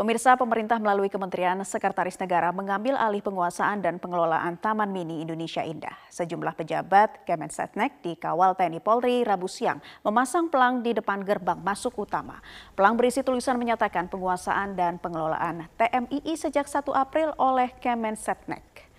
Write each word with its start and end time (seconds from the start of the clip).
Pemirsa 0.00 0.32
pemerintah 0.32 0.80
melalui 0.80 1.12
Kementerian 1.12 1.60
Sekretaris 1.60 2.16
Negara 2.16 2.48
mengambil 2.56 2.96
alih 2.96 3.20
penguasaan 3.20 3.84
dan 3.84 4.00
pengelolaan 4.00 4.56
Taman 4.56 4.88
Mini 4.88 5.20
Indonesia 5.20 5.60
Indah. 5.60 5.92
Sejumlah 6.08 6.56
pejabat 6.56 7.28
Kemensetnek 7.28 8.00
di 8.00 8.16
kawal 8.16 8.56
TNI 8.56 8.80
Polri 8.80 9.20
Rabu 9.28 9.44
siang 9.44 9.76
memasang 10.00 10.48
pelang 10.48 10.80
di 10.80 10.96
depan 10.96 11.20
gerbang 11.20 11.60
masuk 11.60 12.00
utama. 12.00 12.40
Pelang 12.72 12.96
berisi 12.96 13.20
tulisan 13.20 13.60
menyatakan 13.60 14.08
penguasaan 14.08 14.72
dan 14.72 14.96
pengelolaan 14.96 15.68
TMII 15.76 16.32
sejak 16.32 16.64
1 16.64 16.80
April 16.96 17.36
oleh 17.36 17.68
Kemensetnek. 17.76 18.89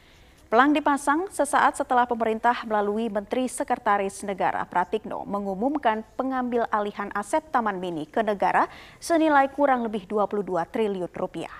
Pelang 0.51 0.75
dipasang 0.75 1.31
sesaat 1.31 1.79
setelah 1.79 2.03
pemerintah 2.03 2.67
melalui 2.67 3.07
Menteri 3.07 3.47
Sekretaris 3.47 4.19
Negara 4.27 4.67
Pratikno 4.67 5.23
mengumumkan 5.23 6.03
pengambil 6.19 6.67
alihan 6.67 7.07
aset 7.15 7.39
Taman 7.55 7.79
Mini 7.79 8.03
ke 8.03 8.19
negara 8.19 8.67
senilai 8.99 9.47
kurang 9.47 9.87
lebih 9.87 10.03
22 10.11 10.43
triliun 10.67 11.07
rupiah. 11.15 11.55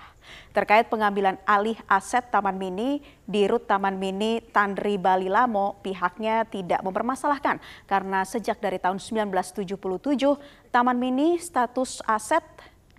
Terkait 0.52 0.92
pengambilan 0.92 1.40
alih 1.48 1.80
aset 1.88 2.36
Taman 2.36 2.60
Mini 2.60 3.00
di 3.24 3.48
Rut 3.48 3.64
Taman 3.64 3.96
Mini 3.96 4.44
Tandri 4.52 5.00
Bali 5.00 5.32
Lamo, 5.32 5.80
pihaknya 5.80 6.44
tidak 6.52 6.84
mempermasalahkan 6.84 7.64
karena 7.88 8.28
sejak 8.28 8.60
dari 8.60 8.76
tahun 8.76 9.00
1977 9.00 9.72
Taman 10.68 11.00
Mini 11.00 11.40
status 11.40 12.04
aset 12.04 12.44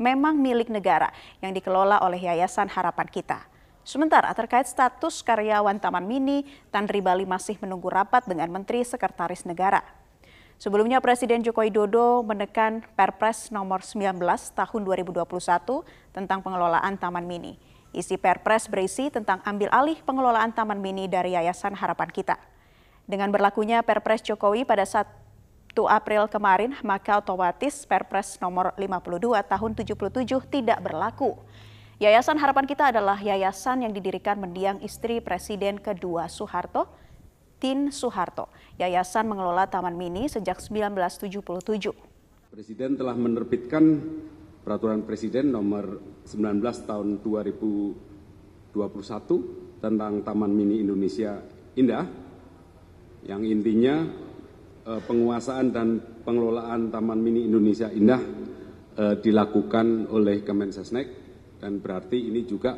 memang 0.01 0.41
milik 0.41 0.73
negara 0.73 1.13
yang 1.45 1.53
dikelola 1.53 2.01
oleh 2.01 2.33
Yayasan 2.33 2.73
Harapan 2.73 3.13
Kita. 3.13 3.52
Sementara 3.83 4.31
terkait 4.31 4.71
status 4.71 5.27
karyawan 5.27 5.75
Taman 5.83 6.07
Mini, 6.07 6.47
Tandri 6.71 7.03
Bali 7.03 7.27
masih 7.27 7.59
menunggu 7.59 7.91
rapat 7.91 8.23
dengan 8.31 8.47
Menteri 8.47 8.87
Sekretaris 8.87 9.43
Negara. 9.43 9.83
Sebelumnya 10.63 11.03
Presiden 11.03 11.43
Joko 11.43 11.67
Widodo 11.67 12.23
menekan 12.23 12.87
Perpres 12.95 13.51
nomor 13.51 13.83
19 13.83 14.23
tahun 14.55 14.81
2021 14.87 15.27
tentang 16.15 16.39
pengelolaan 16.39 16.95
Taman 16.95 17.27
Mini. 17.27 17.59
Isi 17.91 18.15
Perpres 18.15 18.71
berisi 18.71 19.11
tentang 19.11 19.43
ambil 19.43 19.67
alih 19.75 19.99
pengelolaan 20.07 20.55
Taman 20.55 20.79
Mini 20.79 21.11
dari 21.11 21.35
Yayasan 21.35 21.75
Harapan 21.75 22.15
Kita. 22.15 22.39
Dengan 23.11 23.35
berlakunya 23.35 23.83
Perpres 23.83 24.23
Jokowi 24.23 24.63
pada 24.63 24.87
1 24.87 25.11
April 25.75 26.31
kemarin, 26.31 26.79
maka 26.87 27.19
otomatis 27.19 27.83
Perpres 27.83 28.39
nomor 28.39 28.71
52 28.79 29.43
tahun 29.43 29.71
77 29.75 30.47
tidak 30.47 30.79
berlaku. 30.79 31.35
Yayasan 32.03 32.35
Harapan 32.35 32.67
Kita 32.67 32.91
adalah 32.91 33.15
yayasan 33.15 33.87
yang 33.87 33.95
didirikan 33.95 34.35
mendiang 34.35 34.83
istri 34.83 35.23
Presiden 35.23 35.79
kedua 35.79 36.27
Soeharto, 36.27 36.91
Tin 37.63 37.95
Soeharto. 37.95 38.51
Yayasan 38.75 39.31
mengelola 39.31 39.71
Taman 39.71 39.95
Mini 39.95 40.27
sejak 40.27 40.59
1977. 40.59 41.95
Presiden 42.51 42.99
telah 42.99 43.15
menerbitkan 43.15 44.03
Peraturan 44.67 45.07
Presiden 45.07 45.55
nomor 45.55 46.03
19 46.27 46.91
tahun 46.91 47.23
2021 47.23 48.75
tentang 49.79 50.27
Taman 50.27 50.51
Mini 50.51 50.83
Indonesia 50.83 51.39
Indah 51.79 52.03
yang 53.31 53.47
intinya 53.47 54.03
eh, 54.91 55.01
penguasaan 55.07 55.71
dan 55.71 56.03
pengelolaan 56.27 56.91
Taman 56.91 57.23
Mini 57.23 57.47
Indonesia 57.47 57.87
Indah 57.95 58.19
eh, 58.99 59.15
dilakukan 59.23 60.11
oleh 60.11 60.43
Kemensesnek 60.43 61.22
dan 61.63 61.79
berarti 61.79 62.19
ini 62.19 62.43
juga 62.43 62.75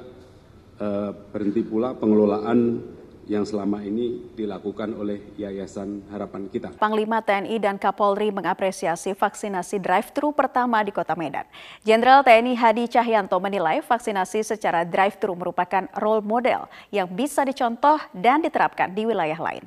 eh, 0.77 1.11
berhenti 1.33 1.65
pula 1.65 1.97
pengelolaan 1.97 2.85
yang 3.25 3.49
selama 3.49 3.81
ini 3.81 4.37
dilakukan 4.37 4.93
oleh 5.01 5.33
Yayasan 5.41 6.13
Harapan 6.13 6.45
Kita. 6.53 6.77
Panglima 6.77 7.25
TNI 7.25 7.57
dan 7.57 7.81
Kapolri 7.81 8.29
mengapresiasi 8.29 9.17
vaksinasi 9.17 9.81
drive-thru 9.81 10.29
pertama 10.37 10.85
di 10.85 10.93
Kota 10.93 11.17
Medan. 11.17 11.49
Jenderal 11.89 12.21
TNI 12.21 12.53
Hadi 12.53 12.85
Cahyanto 12.85 13.41
menilai 13.41 13.81
vaksinasi 13.81 14.45
secara 14.45 14.85
drive-thru 14.85 15.33
merupakan 15.33 15.89
role 15.97 16.21
model 16.21 16.69
yang 16.93 17.09
bisa 17.09 17.49
dicontoh 17.49 17.97
dan 18.13 18.45
diterapkan 18.45 18.93
di 18.93 19.09
wilayah 19.09 19.41
lain. 19.41 19.65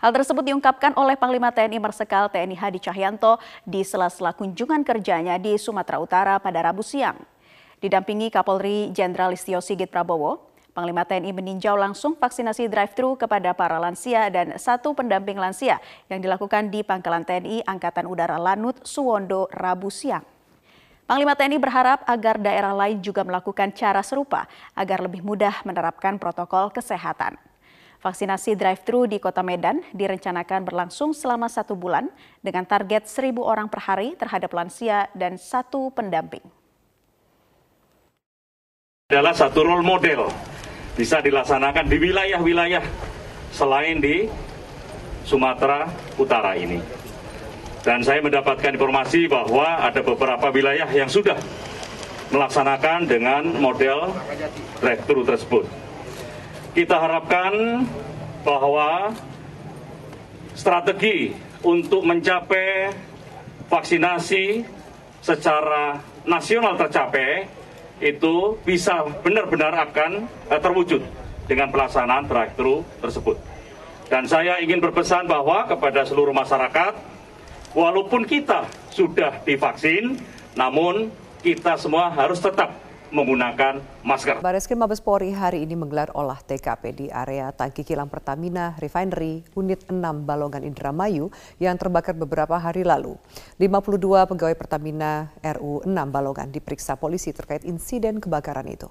Hal 0.00 0.12
tersebut 0.12 0.44
diungkapkan 0.44 0.96
oleh 1.00 1.16
Panglima 1.16 1.48
TNI 1.52 1.80
Marsikal 1.80 2.28
TNI 2.28 2.56
Hadi 2.60 2.80
Cahyanto 2.80 3.40
di 3.64 3.80
sela-sela 3.84 4.36
kunjungan 4.36 4.84
kerjanya 4.84 5.40
di 5.40 5.56
Sumatera 5.56 5.96
Utara 5.96 6.36
pada 6.36 6.60
Rabu 6.60 6.84
siang. 6.84 7.39
Didampingi 7.80 8.28
Kapolri 8.28 8.92
Jenderal 8.92 9.32
Listio 9.32 9.64
Sigit 9.64 9.88
Prabowo, 9.88 10.52
Panglima 10.76 11.08
TNI 11.08 11.32
meninjau 11.32 11.80
langsung 11.80 12.12
vaksinasi 12.12 12.68
drive-thru 12.68 13.16
kepada 13.16 13.56
para 13.56 13.80
lansia 13.80 14.28
dan 14.28 14.54
satu 14.60 14.92
pendamping 14.92 15.40
lansia 15.40 15.80
yang 16.12 16.20
dilakukan 16.20 16.68
di 16.68 16.84
Pangkalan 16.84 17.24
TNI 17.24 17.64
Angkatan 17.64 18.04
Udara 18.04 18.36
Lanut, 18.36 18.84
Suwondo, 18.84 19.48
Rabu 19.48 19.88
siang. 19.88 20.22
Panglima 21.08 21.32
TNI 21.32 21.56
berharap 21.56 22.04
agar 22.04 22.36
daerah 22.36 22.76
lain 22.76 23.00
juga 23.00 23.24
melakukan 23.24 23.72
cara 23.72 24.04
serupa 24.04 24.44
agar 24.76 25.00
lebih 25.00 25.24
mudah 25.24 25.64
menerapkan 25.64 26.20
protokol 26.20 26.68
kesehatan. 26.70 27.40
Vaksinasi 28.04 28.60
drive-thru 28.60 29.08
di 29.08 29.16
Kota 29.16 29.40
Medan 29.40 29.80
direncanakan 29.96 30.68
berlangsung 30.68 31.16
selama 31.16 31.48
satu 31.48 31.72
bulan 31.72 32.12
dengan 32.44 32.68
target 32.68 33.08
seribu 33.08 33.40
orang 33.40 33.72
per 33.72 33.88
hari 33.88 34.20
terhadap 34.20 34.52
lansia 34.52 35.08
dan 35.16 35.40
satu 35.40 35.88
pendamping 35.96 36.59
adalah 39.10 39.34
satu 39.34 39.66
role 39.66 39.82
model 39.82 40.30
bisa 40.94 41.18
dilaksanakan 41.18 41.90
di 41.90 41.98
wilayah-wilayah 41.98 42.78
selain 43.50 43.98
di 43.98 44.30
Sumatera 45.26 45.90
Utara 46.14 46.54
ini. 46.54 46.78
Dan 47.82 48.06
saya 48.06 48.22
mendapatkan 48.22 48.70
informasi 48.70 49.26
bahwa 49.26 49.82
ada 49.82 49.98
beberapa 50.06 50.54
wilayah 50.54 50.86
yang 50.94 51.10
sudah 51.10 51.34
melaksanakan 52.30 53.10
dengan 53.10 53.42
model 53.58 54.14
drive-thru 54.78 55.26
tersebut. 55.26 55.66
Kita 56.78 57.02
harapkan 57.02 57.82
bahwa 58.46 59.10
strategi 60.54 61.34
untuk 61.66 62.06
mencapai 62.06 62.94
vaksinasi 63.66 64.62
secara 65.18 65.98
nasional 66.22 66.78
tercapai 66.78 67.59
itu 68.00 68.56
bisa 68.64 69.04
benar-benar 69.20 69.76
akan 69.88 70.24
uh, 70.48 70.60
terwujud 70.60 71.04
dengan 71.44 71.68
pelaksanaan 71.68 72.24
drive-thru 72.26 72.82
tersebut. 73.04 73.36
Dan 74.10 74.26
saya 74.26 74.58
ingin 74.58 74.82
berpesan 74.82 75.30
bahwa 75.30 75.70
kepada 75.70 76.02
seluruh 76.02 76.34
masyarakat, 76.34 76.98
walaupun 77.76 78.26
kita 78.26 78.66
sudah 78.90 79.38
divaksin, 79.46 80.18
namun 80.58 81.14
kita 81.44 81.78
semua 81.78 82.10
harus 82.10 82.42
tetap 82.42 82.89
menggunakan 83.10 83.82
masker. 84.06 84.38
Baris 84.38 84.70
Krim 84.70 84.78
Mabes 84.78 85.02
Polri 85.02 85.34
hari 85.34 85.66
ini 85.66 85.74
menggelar 85.74 86.14
olah 86.14 86.38
TKP 86.38 86.82
di 86.94 87.06
area 87.10 87.50
tangki 87.50 87.82
kilang 87.82 88.06
Pertamina 88.06 88.78
Refinery 88.78 89.42
Unit 89.58 89.86
6 89.90 89.94
Balongan 90.26 90.62
Indramayu 90.62 91.28
yang 91.58 91.74
terbakar 91.74 92.14
beberapa 92.14 92.56
hari 92.56 92.86
lalu. 92.86 93.18
52 93.58 94.30
pegawai 94.30 94.56
Pertamina 94.56 95.34
RU 95.42 95.82
6 95.82 95.90
Balongan 95.90 96.48
diperiksa 96.54 96.94
polisi 96.96 97.34
terkait 97.34 97.66
insiden 97.66 98.22
kebakaran 98.22 98.66
itu. 98.70 98.86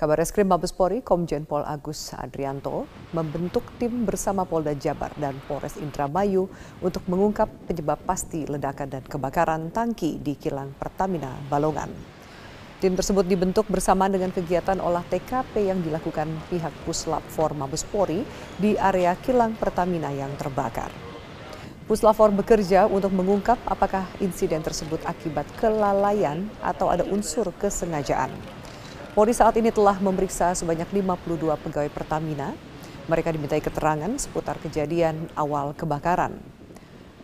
Kabar 0.00 0.16
Reskrim 0.16 0.48
Mabes 0.48 0.72
Polri 0.72 1.04
Komjen 1.04 1.44
Pol 1.44 1.60
Agus 1.60 2.16
Adrianto 2.16 2.88
membentuk 3.12 3.68
tim 3.76 4.08
bersama 4.08 4.48
Polda 4.48 4.72
Jabar 4.72 5.12
dan 5.20 5.36
Polres 5.44 5.76
Indramayu 5.76 6.48
untuk 6.80 7.04
mengungkap 7.04 7.68
penyebab 7.68 8.00
pasti 8.08 8.48
ledakan 8.48 8.88
dan 8.88 9.04
kebakaran 9.04 9.68
tangki 9.68 10.16
di 10.16 10.40
kilang 10.40 10.72
Pertamina 10.72 11.36
Balongan. 11.52 12.19
Tim 12.80 12.96
tersebut 12.96 13.28
dibentuk 13.28 13.68
bersamaan 13.68 14.08
dengan 14.08 14.32
kegiatan 14.32 14.80
olah 14.80 15.04
TKP 15.04 15.68
yang 15.68 15.84
dilakukan 15.84 16.32
pihak 16.48 16.72
Puslap 16.88 17.20
4 17.28 17.52
Mabespori 17.52 18.24
di 18.56 18.72
area 18.80 19.12
kilang 19.20 19.52
Pertamina 19.52 20.08
yang 20.08 20.32
terbakar. 20.40 20.88
Puslap 21.84 22.16
4 22.16 22.40
bekerja 22.40 22.88
untuk 22.88 23.12
mengungkap 23.12 23.60
apakah 23.68 24.08
insiden 24.24 24.64
tersebut 24.64 24.96
akibat 25.04 25.44
kelalaian 25.60 26.48
atau 26.64 26.88
ada 26.88 27.04
unsur 27.04 27.52
kesengajaan. 27.60 28.32
Polri 29.12 29.36
saat 29.36 29.60
ini 29.60 29.68
telah 29.68 30.00
memeriksa 30.00 30.56
sebanyak 30.56 30.88
52 30.88 31.60
pegawai 31.60 31.92
Pertamina. 31.92 32.56
Mereka 33.12 33.28
dimintai 33.28 33.60
keterangan 33.60 34.08
seputar 34.16 34.56
kejadian 34.56 35.28
awal 35.36 35.76
kebakaran. 35.76 36.59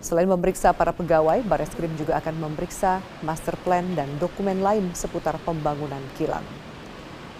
Selain 0.04 0.28
memeriksa 0.28 0.76
para 0.76 0.92
pegawai, 0.92 1.40
Bareskrim 1.48 1.92
juga 1.96 2.20
akan 2.20 2.36
memeriksa 2.36 3.00
master 3.24 3.56
plan 3.64 3.84
dan 3.96 4.06
dokumen 4.20 4.60
lain 4.60 4.92
seputar 4.92 5.40
pembangunan 5.42 6.02
kilang. 6.20 6.44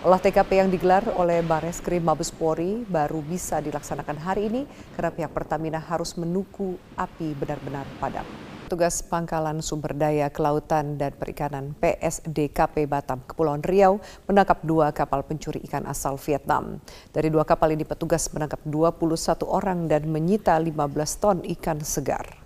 Olah 0.06 0.22
TKP 0.22 0.62
yang 0.62 0.70
digelar 0.70 1.02
oleh 1.18 1.42
Bareskrim 1.42 1.98
Mabespori 1.98 2.86
baru 2.86 3.18
bisa 3.26 3.58
dilaksanakan 3.58 4.18
hari 4.22 4.46
ini 4.46 4.62
karena 4.94 5.10
pihak 5.10 5.34
Pertamina 5.34 5.82
harus 5.82 6.14
menunggu 6.14 6.78
api 6.94 7.34
benar-benar 7.34 7.82
padam. 7.98 8.22
Tugas 8.66 8.98
Pangkalan 9.02 9.62
Sumber 9.62 9.94
Daya 9.94 10.30
Kelautan 10.30 10.98
dan 10.98 11.14
Perikanan 11.14 11.74
PSDKP 11.78 12.86
Batam, 12.86 13.22
Kepulauan 13.26 13.62
Riau 13.62 14.02
menangkap 14.30 14.62
dua 14.62 14.90
kapal 14.90 15.22
pencuri 15.22 15.62
ikan 15.70 15.86
asal 15.86 16.18
Vietnam. 16.18 16.82
Dari 17.10 17.26
dua 17.26 17.46
kapal 17.46 17.74
ini 17.74 17.82
petugas 17.82 18.26
menangkap 18.30 18.62
21 18.62 19.42
orang 19.46 19.86
dan 19.86 20.06
menyita 20.10 20.58
15 20.58 21.22
ton 21.22 21.42
ikan 21.46 21.78
segar. 21.82 22.45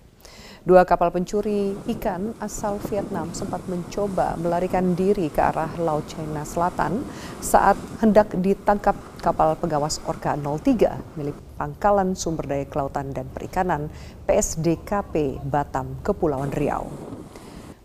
Dua 0.61 0.85
kapal 0.85 1.09
pencuri 1.09 1.73
ikan 1.97 2.37
asal 2.37 2.77
Vietnam 2.85 3.33
sempat 3.33 3.65
mencoba 3.65 4.37
melarikan 4.37 4.93
diri 4.93 5.25
ke 5.33 5.41
arah 5.41 5.73
Laut 5.81 6.05
China 6.05 6.45
Selatan 6.45 7.01
saat 7.41 7.73
hendak 7.97 8.29
ditangkap 8.37 8.93
kapal 9.25 9.57
pengawas 9.57 9.97
Orka 10.05 10.37
03 10.37 11.17
milik 11.17 11.33
Pangkalan 11.57 12.13
Sumber 12.13 12.45
Daya 12.45 12.69
Kelautan 12.69 13.09
dan 13.09 13.25
Perikanan 13.33 13.89
PSDKP 14.29 15.41
Batam, 15.41 15.97
Kepulauan 16.05 16.53
Riau. 16.53 16.93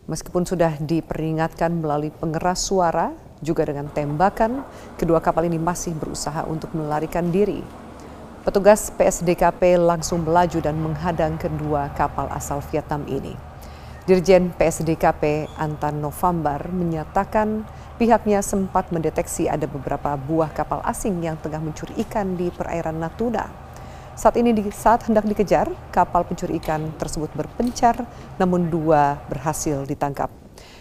Meskipun 0.05 0.45
sudah 0.45 0.77
diperingatkan 0.77 1.81
melalui 1.81 2.13
pengeras 2.13 2.61
suara, 2.61 3.17
juga 3.41 3.65
dengan 3.65 3.89
tembakan, 3.89 4.61
kedua 5.01 5.25
kapal 5.25 5.49
ini 5.49 5.57
masih 5.57 5.97
berusaha 5.97 6.45
untuk 6.45 6.77
melarikan 6.77 7.33
diri 7.33 7.86
Petugas 8.47 8.95
PSDKP 8.95 9.75
langsung 9.75 10.23
melaju 10.23 10.63
dan 10.63 10.79
menghadang 10.79 11.35
kedua 11.35 11.91
kapal 11.99 12.31
asal 12.31 12.63
Vietnam 12.71 13.03
ini. 13.11 13.35
Dirjen 14.07 14.55
PSDKP 14.55 15.51
Antan 15.59 15.99
November 15.99 16.63
menyatakan 16.71 17.67
pihaknya 17.99 18.47
sempat 18.47 18.95
mendeteksi 18.95 19.51
ada 19.51 19.67
beberapa 19.67 20.15
buah 20.15 20.55
kapal 20.55 20.79
asing 20.87 21.27
yang 21.27 21.35
tengah 21.43 21.59
mencuri 21.59 21.99
ikan 22.07 22.39
di 22.39 22.55
perairan 22.55 23.03
Natuna. 23.03 23.51
Saat 24.15 24.39
ini 24.39 24.55
saat 24.71 25.03
hendak 25.11 25.27
dikejar, 25.27 25.67
kapal 25.91 26.23
pencuri 26.23 26.63
ikan 26.63 26.95
tersebut 27.03 27.35
berpencar 27.35 28.07
namun 28.39 28.71
dua 28.71 29.19
berhasil 29.27 29.83
ditangkap. 29.91 30.31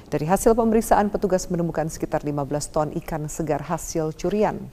Dari 0.06 0.29
hasil 0.29 0.53
pemeriksaan 0.53 1.09
petugas 1.09 1.50
menemukan 1.50 1.89
sekitar 1.89 2.21
15 2.21 2.45
ton 2.69 2.94
ikan 2.94 3.25
segar 3.25 3.65
hasil 3.65 4.13
curian. 4.13 4.69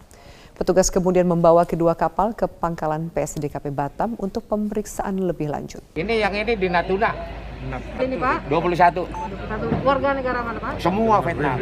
Petugas 0.52 0.93
kemudian 0.93 1.25
membawa 1.25 1.64
kedua 1.64 1.96
kapal 1.96 2.37
ke 2.37 2.44
pangkalan 2.44 3.08
PSDKP 3.08 3.72
Batam 3.72 4.20
untuk 4.20 4.44
pemeriksaan 4.44 5.16
lebih 5.25 5.49
lanjut. 5.49 5.81
Ini 5.96 6.20
yang 6.20 6.37
ini 6.37 6.52
di 6.60 6.69
Natuna. 6.69 7.16
Ini 7.96 8.16
Pak? 8.20 8.52
21. 8.52 9.08
21. 9.08 9.87
Warga 9.87 10.08
negara 10.12 10.44
mana 10.44 10.58
Pak? 10.60 10.72
Semua 10.76 11.25
Vietnam. 11.25 11.56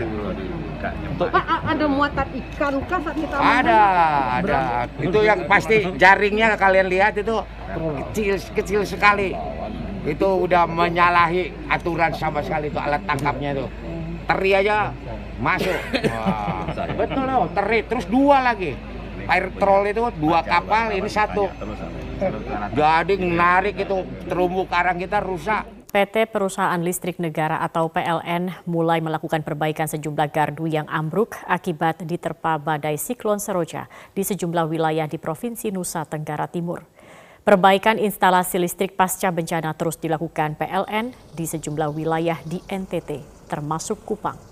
Pak 1.22 1.46
ada 1.70 1.84
muatan 1.86 2.28
ikan 2.34 2.74
kah 2.88 2.98
saat 3.04 3.14
kita 3.14 3.36
Ada, 3.36 3.80
ada. 4.42 4.58
Itu 4.96 5.18
yang 5.22 5.44
pasti 5.46 5.76
jaringnya 5.94 6.56
kalian 6.58 6.88
lihat 6.90 7.14
itu 7.20 7.36
kecil 8.10 8.42
kecil 8.58 8.80
sekali. 8.82 9.36
Itu 10.02 10.50
udah 10.50 10.66
menyalahi 10.66 11.70
aturan 11.70 12.10
sama 12.16 12.42
sekali 12.42 12.72
itu 12.72 12.80
alat 12.80 13.04
tangkapnya 13.06 13.54
itu. 13.54 13.66
Teri 14.26 14.50
aja 14.56 14.90
masuk. 15.40 15.74
Wah, 16.12 16.68
betul 16.94 17.24
loh, 17.24 17.48
teri 17.56 17.80
terus 17.88 18.06
dua 18.06 18.44
lagi. 18.44 18.76
Air 19.30 19.52
troll 19.56 19.90
itu 19.90 20.02
dua 20.20 20.44
kapal, 20.44 20.92
ini 20.92 21.10
satu. 21.10 21.48
Jadi 22.76 23.14
narik 23.20 23.80
itu 23.80 24.04
terumbu 24.28 24.68
karang 24.68 25.00
kita 25.00 25.22
rusak. 25.24 25.80
PT 25.90 26.30
Perusahaan 26.30 26.78
Listrik 26.78 27.18
Negara 27.18 27.58
atau 27.66 27.90
PLN 27.90 28.62
mulai 28.70 29.02
melakukan 29.02 29.42
perbaikan 29.42 29.90
sejumlah 29.90 30.30
gardu 30.30 30.70
yang 30.70 30.86
ambruk 30.86 31.34
akibat 31.50 32.06
diterpa 32.06 32.62
badai 32.62 32.94
siklon 32.94 33.42
Seroja 33.42 33.90
di 34.14 34.22
sejumlah 34.22 34.70
wilayah 34.70 35.10
di 35.10 35.18
Provinsi 35.18 35.74
Nusa 35.74 36.06
Tenggara 36.06 36.46
Timur. 36.46 36.86
Perbaikan 37.42 37.98
instalasi 37.98 38.62
listrik 38.62 38.94
pasca 38.94 39.34
bencana 39.34 39.74
terus 39.74 39.98
dilakukan 39.98 40.54
PLN 40.54 41.10
di 41.34 41.44
sejumlah 41.50 41.90
wilayah 41.90 42.38
di 42.46 42.62
NTT, 42.70 43.26
termasuk 43.50 44.06
Kupang. 44.06 44.49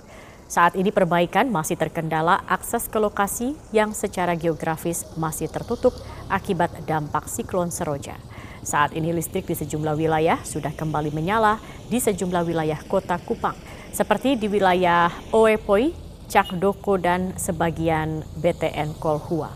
Saat 0.49 0.81
ini 0.81 0.89
perbaikan 0.89 1.53
masih 1.53 1.77
terkendala 1.77 2.41
akses 2.49 2.89
ke 2.89 2.97
lokasi 2.97 3.53
yang 3.69 3.93
secara 3.93 4.33
geografis 4.33 5.05
masih 5.21 5.45
tertutup 5.53 5.93
akibat 6.33 6.73
dampak 6.89 7.29
siklon 7.29 7.69
Seroja. 7.69 8.17
Saat 8.65 8.97
ini 8.97 9.13
listrik 9.13 9.45
di 9.45 9.53
sejumlah 9.53 9.93
wilayah 9.93 10.41
sudah 10.41 10.73
kembali 10.73 11.13
menyala 11.13 11.61
di 11.93 12.01
sejumlah 12.01 12.49
wilayah 12.49 12.81
kota 12.89 13.21
Kupang, 13.21 13.61
seperti 13.93 14.41
di 14.41 14.49
wilayah 14.49 15.13
Oepoi, 15.37 15.93
Cakdoko, 16.33 16.97
dan 16.97 17.37
sebagian 17.37 18.25
BTN 18.41 18.97
Kolhua. 18.97 19.53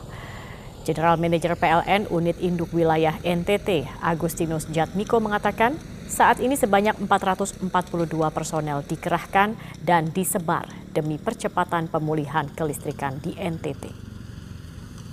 General 0.84 1.16
Manager 1.16 1.56
PLN 1.56 2.12
Unit 2.12 2.36
Induk 2.36 2.68
Wilayah 2.76 3.16
NTT, 3.24 3.88
Agustinus 4.04 4.68
Jatmiko 4.68 5.24
mengatakan, 5.24 5.78
saat 6.12 6.44
ini 6.44 6.52
sebanyak 6.60 7.00
442 7.08 7.64
personel 8.36 8.84
dikerahkan 8.84 9.56
dan 9.80 10.12
disebar 10.12 10.68
demi 10.92 11.16
percepatan 11.16 11.88
pemulihan 11.88 12.44
kelistrikan 12.52 13.16
di 13.16 13.32
NTT. 13.32 14.12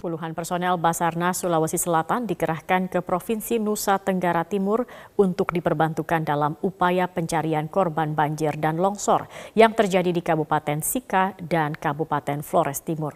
Puluhan 0.04 0.36
personel 0.36 0.76
Basarnas 0.76 1.40
Sulawesi 1.44 1.80
Selatan 1.80 2.28
dikerahkan 2.28 2.92
ke 2.92 3.00
Provinsi 3.00 3.64
Nusa 3.64 3.96
Tenggara 4.00 4.44
Timur 4.44 4.88
untuk 5.16 5.56
diperbantukan 5.56 6.24
dalam 6.24 6.60
upaya 6.60 7.08
pencarian 7.08 7.72
korban 7.72 8.12
banjir 8.12 8.60
dan 8.60 8.80
longsor 8.80 9.32
yang 9.56 9.72
terjadi 9.72 10.12
di 10.12 10.20
Kabupaten 10.20 10.84
Sika 10.84 11.36
dan 11.40 11.80
Kabupaten 11.80 12.44
Flores 12.44 12.84
Timur. 12.84 13.16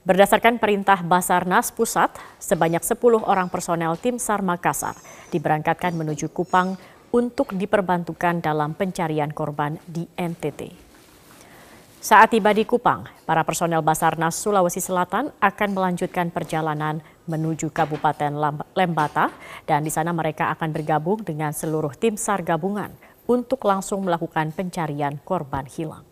Berdasarkan 0.00 0.56
perintah 0.56 1.04
Basarnas 1.04 1.68
Pusat, 1.76 2.16
sebanyak 2.40 2.80
10 2.80 3.20
orang 3.20 3.52
personel 3.52 4.00
tim 4.00 4.16
SAR 4.16 4.40
Makassar 4.40 4.96
diberangkatkan 5.28 5.92
menuju 5.92 6.32
Kupang 6.32 6.80
untuk 7.10 7.54
diperbantukan 7.54 8.42
dalam 8.42 8.74
pencarian 8.74 9.30
korban 9.34 9.78
di 9.86 10.06
NTT. 10.14 10.90
Saat 12.00 12.32
tiba 12.32 12.56
di 12.56 12.64
Kupang, 12.64 13.04
para 13.28 13.44
personel 13.44 13.84
Basarnas 13.84 14.32
Sulawesi 14.32 14.80
Selatan 14.80 15.36
akan 15.36 15.70
melanjutkan 15.76 16.32
perjalanan 16.32 17.04
menuju 17.28 17.68
Kabupaten 17.68 18.32
Lembata 18.72 19.28
dan 19.68 19.84
di 19.84 19.92
sana 19.92 20.10
mereka 20.16 20.48
akan 20.56 20.72
bergabung 20.72 21.20
dengan 21.20 21.52
seluruh 21.52 21.92
tim 21.92 22.16
SAR 22.16 22.40
gabungan 22.40 22.88
untuk 23.28 23.62
langsung 23.68 24.02
melakukan 24.02 24.50
pencarian 24.50 25.20
korban 25.22 25.68
hilang. 25.68 26.09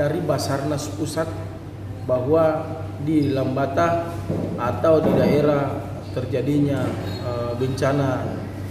Dari 0.00 0.16
Basarnas 0.24 0.88
Pusat 0.96 1.28
bahwa 2.08 2.64
di 3.04 3.36
Lembata 3.36 4.08
atau 4.56 5.04
di 5.04 5.12
daerah 5.12 5.76
terjadinya 6.16 6.88
uh, 7.20 7.52
bencana 7.52 8.24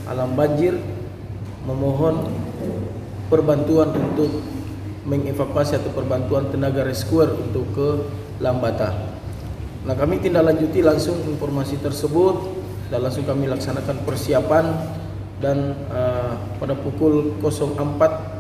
alam 0.10 0.34
banjir 0.34 0.74
memohon 1.70 2.34
perbantuan 3.30 3.94
untuk 3.94 4.42
mengevakuasi 5.06 5.78
atau 5.78 5.94
perbantuan 5.94 6.50
tenaga 6.50 6.82
rescuer 6.82 7.30
untuk 7.30 7.78
ke 7.78 7.90
Lambata. 8.42 8.98
Nah 9.86 9.94
kami 9.94 10.18
tindak 10.18 10.50
lanjuti 10.50 10.82
langsung 10.82 11.22
informasi 11.30 11.78
tersebut 11.78 12.42
dan 12.90 13.06
langsung 13.06 13.30
kami 13.30 13.46
laksanakan 13.46 14.02
persiapan 14.02 14.66
dan 15.38 15.78
uh, 15.94 16.42
pada 16.58 16.74
pukul 16.74 17.38
04 17.38 18.39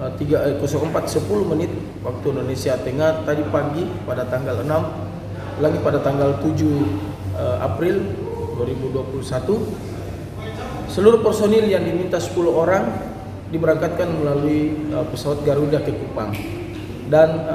uh, 0.00 0.10
3, 0.14 0.20
eh, 0.20 0.54
04 0.60 0.92
10 0.92 1.50
menit 1.52 1.70
waktu 2.04 2.26
Indonesia 2.32 2.76
Tengah 2.80 3.24
tadi 3.24 3.42
pagi 3.48 3.84
pada 4.04 4.24
tanggal 4.28 4.56
6 4.62 4.68
lagi 5.60 5.78
pada 5.80 5.98
tanggal 6.04 6.36
7 6.44 6.52
uh, 7.36 7.58
April 7.64 8.00
2021 8.60 10.92
seluruh 10.92 11.20
personil 11.20 11.68
yang 11.68 11.84
diminta 11.84 12.20
10 12.20 12.32
orang 12.48 12.84
diberangkatkan 13.52 14.08
melalui 14.10 14.74
pesawat 15.14 15.38
Garuda 15.46 15.78
ke 15.78 15.94
Kupang. 15.94 16.34
Dan 17.06 17.46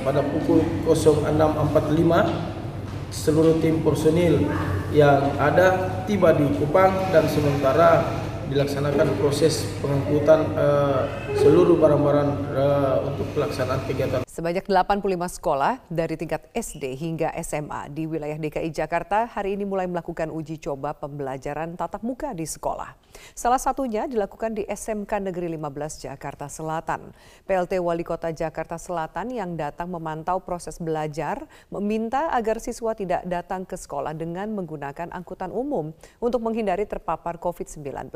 pada 0.00 0.24
pukul 0.24 0.64
06.45 0.88 3.12
seluruh 3.12 3.60
tim 3.60 3.84
personil 3.84 4.48
yang 4.96 5.36
ada 5.36 6.00
tiba 6.08 6.32
di 6.32 6.48
Kupang 6.56 7.12
dan 7.12 7.28
sementara 7.28 8.08
dilaksanakan 8.50 9.18
proses 9.18 9.66
pengangkutan 9.82 10.40
uh, 10.54 11.02
seluruh 11.38 11.78
barang-barang 11.78 12.30
uh, 12.54 12.96
untuk 13.06 13.26
pelaksanaan 13.34 13.82
kegiatan. 13.86 14.25
Sebanyak 14.36 14.68
85 14.68 15.40
sekolah 15.40 15.80
dari 15.88 16.12
tingkat 16.20 16.52
SD 16.52 16.92
hingga 16.92 17.32
SMA 17.40 17.88
di 17.88 18.04
wilayah 18.04 18.36
DKI 18.36 18.68
Jakarta 18.68 19.24
hari 19.24 19.56
ini 19.56 19.64
mulai 19.64 19.88
melakukan 19.88 20.28
uji 20.28 20.60
coba 20.60 20.92
pembelajaran 20.92 21.72
tatap 21.72 22.04
muka 22.04 22.36
di 22.36 22.44
sekolah. 22.44 22.92
Salah 23.32 23.56
satunya 23.56 24.04
dilakukan 24.04 24.52
di 24.52 24.68
SMK 24.68 25.32
Negeri 25.32 25.56
15 25.56 26.04
Jakarta 26.04 26.52
Selatan. 26.52 27.16
PLT 27.48 27.80
Wali 27.80 28.04
Kota 28.04 28.28
Jakarta 28.28 28.76
Selatan 28.76 29.32
yang 29.32 29.56
datang 29.56 29.88
memantau 29.88 30.44
proses 30.44 30.76
belajar 30.84 31.48
meminta 31.72 32.28
agar 32.28 32.60
siswa 32.60 32.92
tidak 32.92 33.24
datang 33.24 33.64
ke 33.64 33.80
sekolah 33.80 34.12
dengan 34.12 34.52
menggunakan 34.52 35.16
angkutan 35.16 35.48
umum 35.48 35.96
untuk 36.20 36.44
menghindari 36.44 36.84
terpapar 36.84 37.40
COVID-19. 37.40 38.12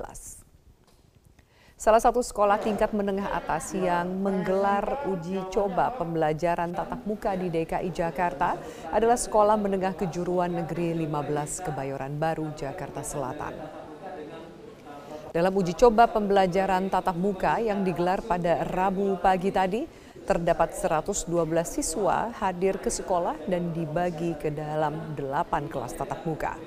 Salah 1.80 1.96
satu 1.96 2.20
sekolah 2.20 2.60
tingkat 2.60 2.92
menengah 2.92 3.32
atas 3.32 3.72
yang 3.72 4.20
menggelar 4.20 5.08
uji 5.08 5.40
coba 5.48 5.88
pembelajaran 5.96 6.76
tatap 6.76 7.08
muka 7.08 7.32
di 7.32 7.48
DKI 7.48 7.88
Jakarta 7.88 8.60
adalah 8.92 9.16
Sekolah 9.16 9.56
Menengah 9.56 9.96
Kejuruan 9.96 10.52
Negeri 10.52 10.92
15 10.92 11.64
Kebayoran 11.64 12.20
Baru, 12.20 12.52
Jakarta 12.52 13.00
Selatan. 13.00 13.56
Dalam 15.32 15.52
uji 15.56 15.72
coba 15.72 16.04
pembelajaran 16.04 16.92
tatap 16.92 17.16
muka 17.16 17.56
yang 17.64 17.80
digelar 17.80 18.20
pada 18.28 18.60
Rabu 18.60 19.16
pagi 19.16 19.48
tadi, 19.48 19.88
terdapat 20.28 20.76
112 20.76 21.32
siswa 21.64 22.28
hadir 22.44 22.76
ke 22.76 22.92
sekolah 22.92 23.48
dan 23.48 23.72
dibagi 23.72 24.36
ke 24.36 24.52
dalam 24.52 25.16
8 25.16 25.72
kelas 25.72 25.96
tatap 25.96 26.28
muka. 26.28 26.60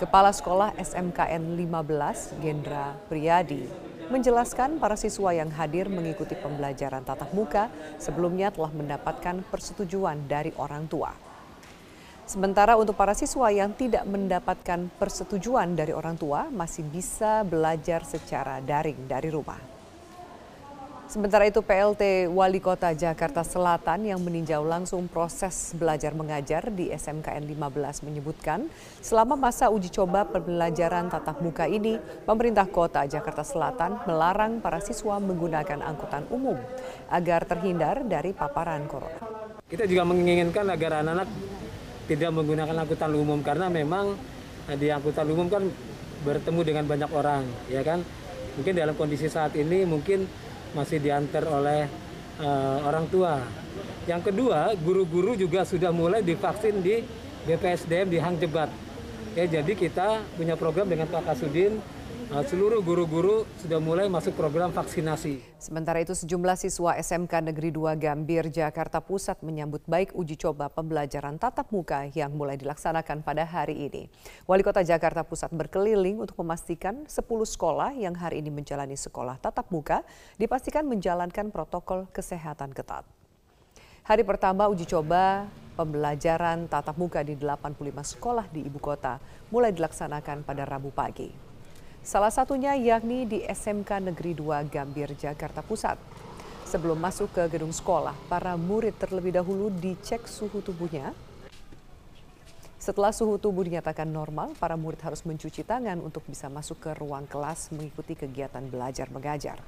Kepala 0.00 0.32
Sekolah 0.32 0.72
SMKN 0.80 1.58
15, 1.58 2.38
Gendra 2.38 2.94
Priyadi, 3.10 3.87
menjelaskan 4.08 4.80
para 4.80 4.96
siswa 4.96 5.30
yang 5.36 5.52
hadir 5.52 5.92
mengikuti 5.92 6.32
pembelajaran 6.36 7.04
tatap 7.04 7.32
muka 7.36 7.68
sebelumnya 8.00 8.48
telah 8.48 8.72
mendapatkan 8.72 9.44
persetujuan 9.52 10.24
dari 10.26 10.52
orang 10.56 10.88
tua. 10.88 11.12
Sementara 12.28 12.76
untuk 12.76 12.92
para 12.92 13.16
siswa 13.16 13.48
yang 13.48 13.72
tidak 13.72 14.04
mendapatkan 14.04 14.92
persetujuan 15.00 15.72
dari 15.72 15.96
orang 15.96 16.20
tua 16.20 16.52
masih 16.52 16.84
bisa 16.84 17.40
belajar 17.40 18.04
secara 18.04 18.60
daring 18.60 19.08
dari 19.08 19.32
rumah. 19.32 19.77
Sementara 21.08 21.48
itu 21.48 21.64
PLT 21.64 22.28
Wali 22.28 22.60
Kota 22.60 22.92
Jakarta 22.92 23.40
Selatan 23.40 24.04
yang 24.04 24.20
meninjau 24.20 24.60
langsung 24.60 25.08
proses 25.08 25.72
belajar 25.72 26.12
mengajar 26.12 26.68
di 26.68 26.92
SMKN 26.92 27.48
15 27.48 28.04
menyebutkan 28.04 28.68
selama 29.00 29.32
masa 29.32 29.72
uji 29.72 29.88
coba 29.88 30.28
pembelajaran 30.28 31.08
tatap 31.08 31.40
muka 31.40 31.64
ini, 31.64 31.96
pemerintah 32.28 32.68
kota 32.68 33.08
Jakarta 33.08 33.40
Selatan 33.40 34.04
melarang 34.04 34.60
para 34.60 34.84
siswa 34.84 35.16
menggunakan 35.16 35.80
angkutan 35.80 36.28
umum 36.28 36.60
agar 37.08 37.48
terhindar 37.48 38.04
dari 38.04 38.36
paparan 38.36 38.84
corona. 38.84 39.16
Kita 39.64 39.88
juga 39.88 40.04
menginginkan 40.04 40.68
agar 40.68 41.00
anak-anak 41.00 41.28
tidak 42.04 42.30
menggunakan 42.36 42.84
angkutan 42.84 43.16
umum 43.16 43.40
karena 43.40 43.72
memang 43.72 44.12
di 44.76 44.92
angkutan 44.92 45.24
umum 45.24 45.48
kan 45.48 45.64
bertemu 46.20 46.60
dengan 46.68 46.84
banyak 46.84 47.10
orang, 47.16 47.48
ya 47.72 47.80
kan? 47.80 48.04
Mungkin 48.60 48.76
dalam 48.76 48.92
kondisi 48.92 49.32
saat 49.32 49.56
ini 49.56 49.88
mungkin 49.88 50.28
masih 50.76 50.98
diantar 51.00 51.44
oleh 51.48 51.88
uh, 52.40 52.84
orang 52.84 53.06
tua. 53.08 53.40
Yang 54.08 54.32
kedua, 54.32 54.72
guru-guru 54.80 55.36
juga 55.36 55.68
sudah 55.68 55.92
mulai 55.92 56.24
divaksin 56.24 56.80
di 56.80 57.04
BPSDM 57.44 58.08
di 58.08 58.18
Hang 58.20 58.40
Jebat. 58.40 58.72
Ya, 59.36 59.44
jadi 59.44 59.72
kita 59.76 60.24
punya 60.34 60.56
program 60.56 60.88
dengan 60.88 61.06
Pak 61.06 61.28
Kasudin 61.28 61.78
seluruh 62.28 62.84
guru-guru 62.84 63.48
sudah 63.64 63.80
mulai 63.80 64.04
masuk 64.04 64.36
program 64.36 64.68
vaksinasi. 64.68 65.40
Sementara 65.56 66.04
itu 66.04 66.12
sejumlah 66.12 66.60
siswa 66.60 66.92
SMK 67.00 67.40
Negeri 67.40 67.72
2 67.72 67.96
Gambir, 67.96 68.52
Jakarta 68.52 69.00
Pusat 69.00 69.40
menyambut 69.40 69.80
baik 69.88 70.12
uji 70.12 70.36
coba 70.36 70.68
pembelajaran 70.68 71.40
tatap 71.40 71.72
muka 71.72 72.04
yang 72.12 72.36
mulai 72.36 72.60
dilaksanakan 72.60 73.24
pada 73.24 73.48
hari 73.48 73.88
ini. 73.88 74.12
Wali 74.44 74.60
Kota 74.60 74.84
Jakarta 74.84 75.24
Pusat 75.24 75.56
berkeliling 75.56 76.20
untuk 76.20 76.36
memastikan 76.44 77.08
10 77.08 77.16
sekolah 77.24 77.96
yang 77.96 78.12
hari 78.12 78.44
ini 78.44 78.52
menjalani 78.52 79.00
sekolah 79.00 79.40
tatap 79.40 79.72
muka 79.72 80.04
dipastikan 80.36 80.84
menjalankan 80.84 81.48
protokol 81.48 82.12
kesehatan 82.12 82.76
ketat. 82.76 83.08
Hari 84.04 84.20
pertama 84.28 84.68
uji 84.68 84.84
coba 84.84 85.48
pembelajaran 85.80 86.68
tatap 86.68 87.00
muka 87.00 87.24
di 87.24 87.40
85 87.40 88.20
sekolah 88.20 88.52
di 88.52 88.68
ibu 88.68 88.76
kota 88.76 89.16
mulai 89.48 89.72
dilaksanakan 89.72 90.44
pada 90.44 90.68
Rabu 90.68 90.92
pagi. 90.92 91.47
Salah 92.06 92.30
satunya 92.30 92.78
yakni 92.78 93.26
di 93.26 93.42
SMK 93.42 94.12
Negeri 94.12 94.32
2 94.36 94.70
Gambir, 94.70 95.12
Jakarta 95.18 95.60
Pusat. 95.60 95.98
Sebelum 96.68 97.00
masuk 97.00 97.32
ke 97.32 97.48
gedung 97.48 97.72
sekolah, 97.72 98.12
para 98.28 98.52
murid 98.54 98.94
terlebih 99.00 99.32
dahulu 99.32 99.72
dicek 99.72 100.28
suhu 100.28 100.60
tubuhnya. 100.60 101.16
Setelah 102.76 103.10
suhu 103.10 103.40
tubuh 103.40 103.64
dinyatakan 103.64 104.06
normal, 104.06 104.52
para 104.60 104.76
murid 104.76 105.00
harus 105.00 105.24
mencuci 105.24 105.64
tangan 105.64 105.98
untuk 105.98 106.22
bisa 106.28 106.46
masuk 106.46 106.78
ke 106.78 106.90
ruang 106.94 107.24
kelas 107.24 107.72
mengikuti 107.74 108.14
kegiatan 108.14 108.62
belajar 108.68 109.08
mengajar. 109.08 109.58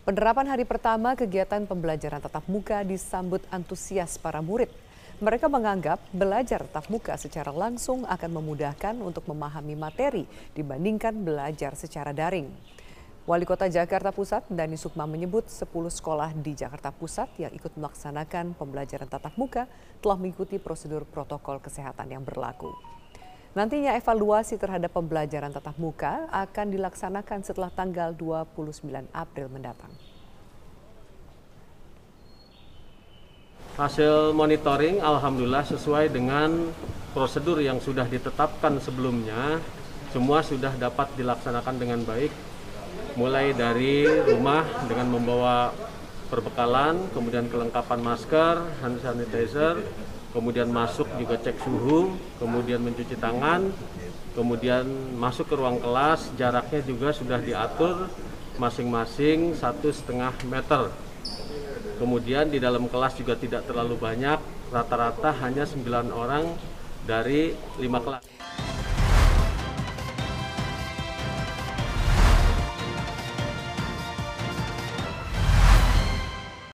Penerapan 0.00 0.48
hari 0.48 0.64
pertama 0.64 1.12
kegiatan 1.12 1.68
pembelajaran 1.68 2.24
tatap 2.24 2.44
muka 2.48 2.80
disambut 2.80 3.44
antusias 3.52 4.16
para 4.16 4.40
murid. 4.40 4.72
Mereka 5.20 5.52
menganggap 5.52 6.00
belajar 6.16 6.64
tatap 6.64 6.88
muka 6.88 7.12
secara 7.20 7.52
langsung 7.52 8.08
akan 8.08 8.40
memudahkan 8.40 8.96
untuk 9.04 9.28
memahami 9.28 9.76
materi 9.76 10.24
dibandingkan 10.56 11.12
belajar 11.12 11.76
secara 11.76 12.16
daring. 12.16 12.48
Wali 13.28 13.44
Kota 13.44 13.68
Jakarta 13.68 14.16
Pusat, 14.16 14.48
Dani 14.48 14.80
Sukma 14.80 15.04
menyebut 15.04 15.44
10 15.44 15.68
sekolah 15.68 16.32
di 16.32 16.56
Jakarta 16.56 16.88
Pusat 16.88 17.36
yang 17.36 17.52
ikut 17.52 17.76
melaksanakan 17.76 18.56
pembelajaran 18.56 19.12
tatap 19.12 19.36
muka 19.36 19.68
telah 20.00 20.16
mengikuti 20.16 20.56
prosedur 20.56 21.04
protokol 21.04 21.60
kesehatan 21.60 22.16
yang 22.16 22.24
berlaku. 22.24 22.72
Nantinya 23.52 23.92
evaluasi 24.00 24.56
terhadap 24.56 24.88
pembelajaran 24.96 25.52
tatap 25.52 25.76
muka 25.76 26.32
akan 26.32 26.72
dilaksanakan 26.72 27.44
setelah 27.44 27.68
tanggal 27.68 28.16
29 28.16 28.88
April 29.12 29.52
mendatang. 29.52 29.92
Hasil 33.78 34.32
monitoring 34.34 34.98
alhamdulillah 34.98 35.66
sesuai 35.66 36.10
dengan 36.10 36.70
prosedur 37.14 37.58
yang 37.62 37.78
sudah 37.78 38.06
ditetapkan 38.06 38.78
sebelumnya. 38.82 39.58
Semua 40.10 40.42
sudah 40.42 40.74
dapat 40.74 41.06
dilaksanakan 41.14 41.74
dengan 41.78 42.02
baik 42.02 42.34
mulai 43.18 43.54
dari 43.54 44.06
rumah 44.06 44.62
dengan 44.86 45.18
membawa 45.18 45.74
perbekalan 46.30 47.10
kemudian 47.10 47.50
kelengkapan 47.50 47.98
masker 47.98 48.54
hand 48.78 49.02
sanitizer 49.02 49.82
kemudian 50.30 50.70
masuk 50.70 51.10
juga 51.18 51.34
cek 51.42 51.58
suhu 51.58 52.14
kemudian 52.38 52.78
mencuci 52.78 53.18
tangan 53.18 53.74
kemudian 54.38 54.86
masuk 55.18 55.50
ke 55.50 55.54
ruang 55.58 55.82
kelas 55.82 56.30
jaraknya 56.38 56.86
juga 56.86 57.10
sudah 57.10 57.42
diatur 57.42 58.06
masing-masing 58.62 59.58
satu 59.58 59.90
setengah 59.90 60.30
meter 60.46 60.94
Kemudian 62.00 62.48
di 62.48 62.56
dalam 62.56 62.88
kelas 62.88 63.20
juga 63.20 63.36
tidak 63.36 63.68
terlalu 63.68 64.00
banyak, 64.00 64.40
rata-rata 64.72 65.36
hanya 65.44 65.68
9 65.68 66.08
orang 66.08 66.56
dari 67.04 67.52
5 67.76 68.00
kelas. 68.00 68.29